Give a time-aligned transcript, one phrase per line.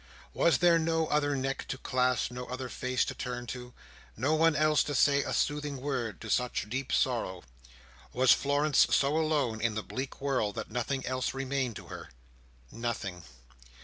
[0.33, 3.71] Was there no other neck to clasp; no other face to turn to?
[4.17, 7.43] no one else to say a soothing word to such deep sorrow?
[8.11, 12.09] Was Florence so alone in the bleak world that nothing else remained to her?
[12.71, 13.25] Nothing.